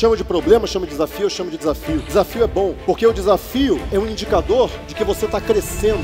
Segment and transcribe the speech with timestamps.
[0.00, 2.00] Chama de problema, chama de desafio, eu chamo de desafio.
[2.00, 6.02] Desafio é bom, porque o desafio é um indicador de que você está crescendo.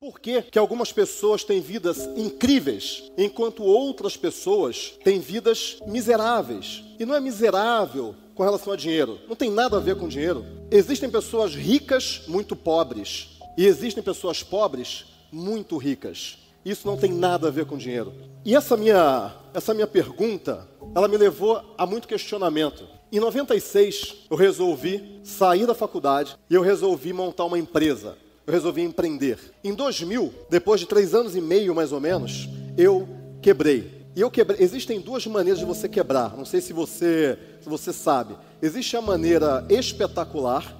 [0.00, 6.82] Por que, que algumas pessoas têm vidas incríveis, enquanto outras pessoas têm vidas miseráveis?
[6.98, 10.42] E não é miserável com relação a dinheiro, não tem nada a ver com dinheiro.
[10.70, 16.47] Existem pessoas ricas muito pobres, e existem pessoas pobres muito ricas.
[16.64, 18.12] Isso não tem nada a ver com dinheiro.
[18.44, 22.84] E essa minha, essa minha pergunta, ela me levou a muito questionamento.
[23.10, 28.16] Em 96, eu resolvi sair da faculdade e eu resolvi montar uma empresa.
[28.46, 29.38] Eu resolvi empreender.
[29.62, 33.08] Em 2000, depois de três anos e meio mais ou menos, eu
[33.40, 33.98] quebrei.
[34.16, 34.62] E eu quebrei.
[34.62, 36.36] Existem duas maneiras de você quebrar.
[36.36, 38.36] Não sei se você, se você sabe.
[38.60, 40.76] Existe a maneira espetacular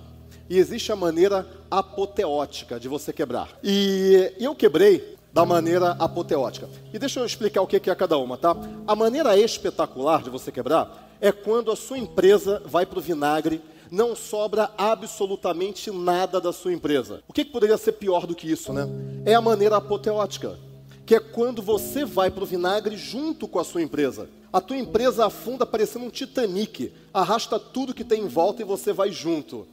[0.48, 3.58] e existe a maneira apoteótica de você quebrar.
[3.62, 6.68] E eu quebrei da maneira apoteótica.
[6.92, 8.56] E deixa eu explicar o que é cada uma, tá?
[8.86, 13.60] A maneira espetacular de você quebrar é quando a sua empresa vai para o vinagre,
[13.90, 17.22] não sobra absolutamente nada da sua empresa.
[17.26, 18.88] O que, que poderia ser pior do que isso, né?
[19.24, 20.58] É a maneira apoteótica,
[21.06, 24.28] que é quando você vai para o vinagre junto com a sua empresa.
[24.52, 28.92] A tua empresa afunda parecendo um Titanic, arrasta tudo que tem em volta e você
[28.92, 29.66] vai junto.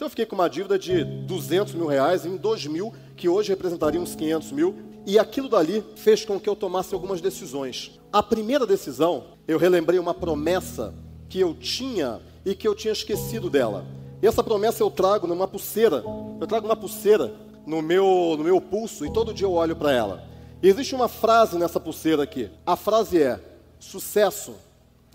[0.00, 3.50] Então eu fiquei com uma dívida de 200 mil reais em 2 mil, que hoje
[3.50, 4.74] representaria uns 500 mil.
[5.04, 8.00] E aquilo dali fez com que eu tomasse algumas decisões.
[8.10, 10.94] A primeira decisão, eu relembrei uma promessa
[11.28, 13.84] que eu tinha e que eu tinha esquecido dela.
[14.22, 16.02] E essa promessa eu trago numa pulseira.
[16.40, 17.34] Eu trago uma pulseira
[17.66, 20.24] no meu, no meu pulso e todo dia eu olho para ela.
[20.62, 22.48] E existe uma frase nessa pulseira aqui.
[22.64, 23.38] A frase é:
[23.78, 24.54] sucesso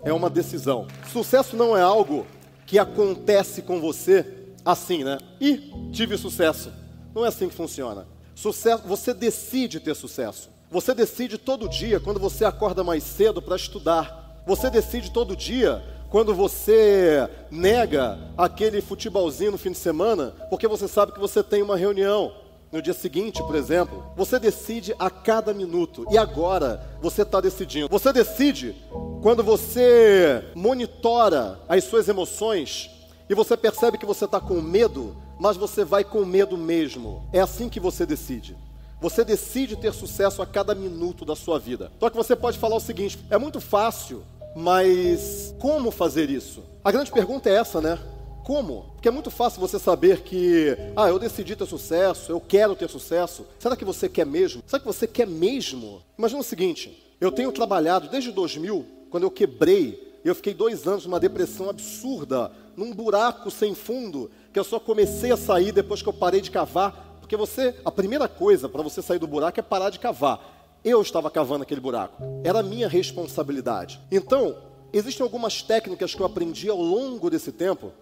[0.04, 0.86] é uma decisão.
[1.12, 2.24] Sucesso não é algo
[2.64, 4.35] que acontece com você
[4.66, 5.18] assim, né?
[5.40, 6.72] E tive sucesso.
[7.14, 8.06] Não é assim que funciona.
[8.34, 10.50] Sucesso, você decide ter sucesso.
[10.70, 14.42] Você decide todo dia quando você acorda mais cedo para estudar.
[14.44, 20.88] Você decide todo dia quando você nega aquele futebolzinho no fim de semana, porque você
[20.88, 22.32] sabe que você tem uma reunião
[22.70, 24.04] no dia seguinte, por exemplo.
[24.16, 26.04] Você decide a cada minuto.
[26.10, 27.88] E agora você está decidindo.
[27.88, 28.74] Você decide
[29.22, 32.90] quando você monitora as suas emoções
[33.28, 37.28] e você percebe que você está com medo mas você vai com medo mesmo.
[37.32, 38.56] É assim que você decide.
[39.00, 41.92] Você decide ter sucesso a cada minuto da sua vida.
[42.00, 44.22] Só que você pode falar o seguinte: é muito fácil,
[44.54, 46.62] mas como fazer isso?
[46.82, 47.98] A grande pergunta é essa, né?
[48.44, 48.92] Como?
[48.94, 52.88] Porque é muito fácil você saber que, ah, eu decidi ter sucesso, eu quero ter
[52.88, 53.44] sucesso.
[53.58, 54.62] Será que você quer mesmo?
[54.64, 56.00] Será que você quer mesmo?
[56.16, 61.06] Imagina o seguinte: eu tenho trabalhado desde 2000, quando eu quebrei, eu fiquei dois anos
[61.06, 66.08] numa depressão absurda, num buraco sem fundo, que eu só comecei a sair depois que
[66.08, 69.62] eu parei de cavar, porque você, a primeira coisa para você sair do buraco é
[69.62, 70.78] parar de cavar.
[70.84, 74.00] Eu estava cavando aquele buraco, era minha responsabilidade.
[74.10, 74.56] Então,
[74.92, 77.92] existem algumas técnicas que eu aprendi ao longo desse tempo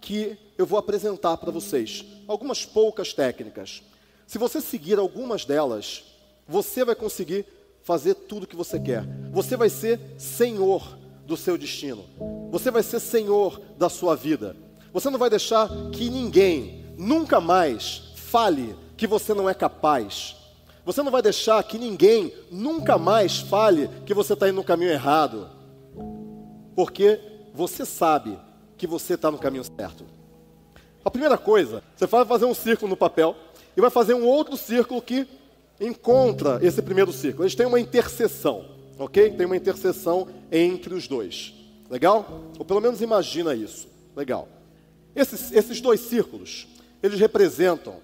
[0.00, 2.04] que eu vou apresentar para vocês.
[2.28, 3.82] Algumas poucas técnicas.
[4.26, 6.04] Se você seguir algumas delas,
[6.46, 7.46] você vai conseguir
[7.82, 9.04] fazer tudo o que você quer.
[9.32, 10.96] Você vai ser senhor
[11.26, 12.04] do seu destino.
[12.50, 14.56] Você vai ser senhor da sua vida.
[14.92, 20.36] Você não vai deixar que ninguém nunca mais fale que você não é capaz.
[20.84, 24.92] Você não vai deixar que ninguém nunca mais fale que você está indo no caminho
[24.92, 25.48] errado.
[26.74, 27.20] Porque
[27.52, 28.38] você sabe
[28.76, 30.04] que você está no caminho certo.
[31.04, 33.34] A primeira coisa, você vai fazer um círculo no papel
[33.76, 35.26] e vai fazer um outro círculo que
[35.80, 37.44] encontra esse primeiro círculo.
[37.44, 38.64] Eles têm uma interseção,
[38.98, 39.30] ok?
[39.30, 41.54] Tem uma interseção entre os dois.
[41.90, 42.50] Legal?
[42.58, 43.88] Ou pelo menos imagina isso.
[44.14, 44.48] Legal.
[45.14, 46.66] Esses, esses dois círculos,
[47.02, 47.96] eles representam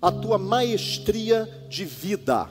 [0.00, 2.50] a tua maestria de vida.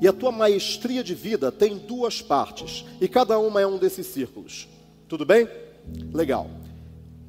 [0.00, 4.06] E a tua maestria de vida tem duas partes, e cada uma é um desses
[4.06, 4.66] círculos.
[5.08, 5.48] Tudo bem?
[6.12, 6.50] Legal.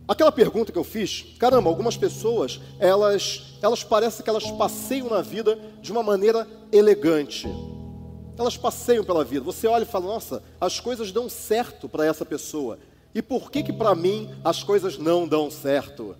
[0.07, 5.21] Aquela pergunta que eu fiz, caramba, algumas pessoas, elas, elas parecem que elas passeiam na
[5.21, 7.47] vida de uma maneira elegante.
[8.37, 9.43] Elas passeiam pela vida.
[9.45, 12.79] Você olha e fala, nossa, as coisas dão certo para essa pessoa.
[13.15, 16.15] E por que que para mim as coisas não dão certo?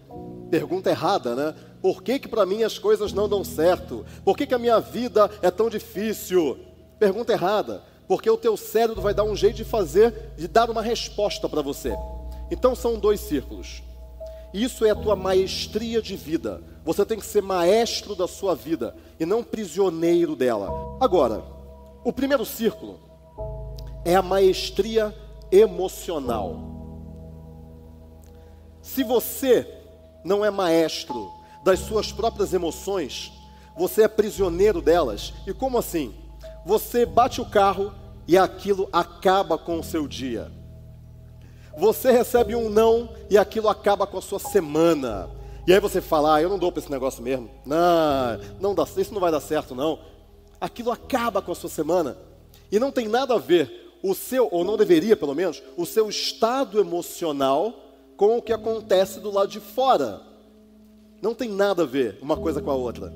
[0.51, 1.55] Pergunta errada, né?
[1.81, 4.05] Por que que para mim as coisas não dão certo?
[4.23, 6.59] Por que que a minha vida é tão difícil?
[6.99, 10.81] Pergunta errada, porque o teu cérebro vai dar um jeito de fazer, de dar uma
[10.81, 11.95] resposta para você.
[12.51, 13.81] Então são dois círculos.
[14.53, 16.61] Isso é a tua maestria de vida.
[16.85, 20.69] Você tem que ser maestro da sua vida e não prisioneiro dela.
[21.01, 21.43] Agora,
[22.03, 22.99] o primeiro círculo
[24.05, 25.15] é a maestria
[25.51, 26.73] emocional.
[28.81, 29.67] Se você
[30.23, 31.31] não é maestro
[31.63, 33.31] das suas próprias emoções,
[33.77, 35.33] você é prisioneiro delas.
[35.47, 36.13] E como assim?
[36.65, 37.93] Você bate o carro
[38.27, 40.51] e aquilo acaba com o seu dia.
[41.77, 45.29] Você recebe um não e aquilo acaba com a sua semana.
[45.65, 47.49] E aí você fala, ah, eu não dou para esse negócio mesmo.
[47.65, 49.99] Não, não dá, isso não vai dar certo não.
[50.63, 52.17] Aquilo acaba com a sua semana.
[52.71, 56.07] E não tem nada a ver o seu, ou não deveria pelo menos, o seu
[56.07, 57.73] estado emocional
[58.15, 60.21] com o que acontece do lado de fora.
[61.21, 63.13] Não tem nada a ver uma coisa com a outra.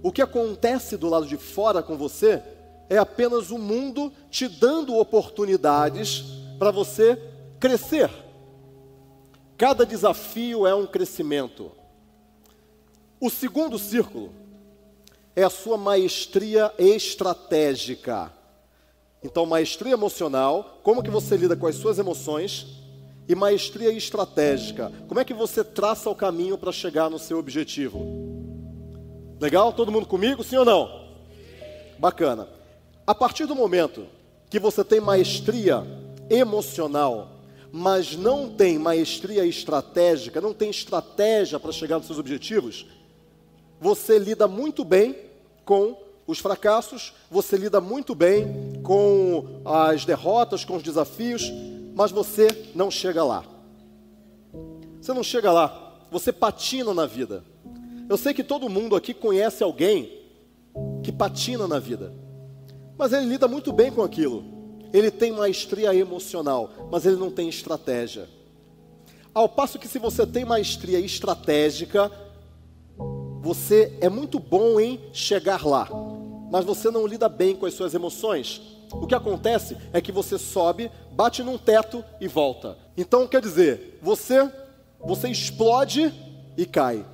[0.00, 2.40] O que acontece do lado de fora com você
[2.88, 6.22] é apenas o mundo te dando oportunidades
[6.56, 7.20] para você
[7.58, 8.08] crescer.
[9.58, 11.72] Cada desafio é um crescimento.
[13.18, 14.45] O segundo círculo
[15.36, 18.32] é a sua maestria estratégica.
[19.22, 22.66] Então, maestria emocional, como que você lida com as suas emoções,
[23.28, 28.00] e maestria estratégica, como é que você traça o caminho para chegar no seu objetivo.
[29.40, 29.72] Legal?
[29.72, 31.06] Todo mundo comigo, sim ou não?
[31.98, 32.48] Bacana.
[33.06, 34.06] A partir do momento
[34.48, 35.84] que você tem maestria
[36.30, 37.32] emocional,
[37.72, 42.86] mas não tem maestria estratégica, não tem estratégia para chegar nos seus objetivos,
[43.80, 45.16] você lida muito bem
[45.64, 45.96] com
[46.26, 51.52] os fracassos, você lida muito bem com as derrotas, com os desafios,
[51.94, 53.44] mas você não chega lá.
[55.00, 57.44] Você não chega lá, você patina na vida.
[58.08, 60.20] Eu sei que todo mundo aqui conhece alguém
[61.02, 62.12] que patina na vida,
[62.98, 64.44] mas ele lida muito bem com aquilo.
[64.92, 68.28] Ele tem maestria emocional, mas ele não tem estratégia.
[69.34, 72.10] Ao passo que, se você tem maestria estratégica,
[73.46, 75.88] você é muito bom em chegar lá,
[76.50, 78.60] mas você não lida bem com as suas emoções.
[78.92, 82.76] O que acontece é que você sobe, bate num teto e volta.
[82.96, 84.50] Então quer dizer, você
[84.98, 86.12] você explode
[86.56, 87.06] e cai.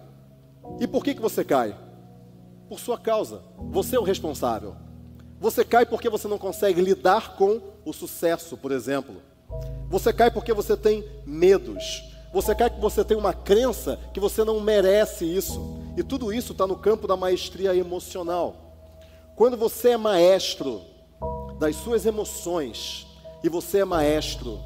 [0.81, 1.76] E por que, que você cai?
[2.67, 3.43] Por sua causa.
[3.70, 4.75] Você é o responsável.
[5.38, 9.17] Você cai porque você não consegue lidar com o sucesso, por exemplo.
[9.90, 12.02] Você cai porque você tem medos.
[12.32, 15.81] Você cai porque você tem uma crença que você não merece isso.
[15.97, 18.56] E tudo isso está no campo da maestria emocional.
[19.37, 20.83] Quando você é maestro
[21.59, 23.06] das suas emoções
[23.43, 24.59] e você é maestro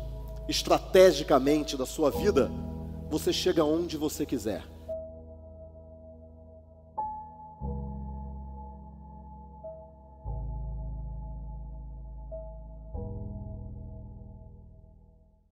[0.49, 2.51] estrategicamente da sua vida,
[3.11, 4.76] você chega onde você quiser.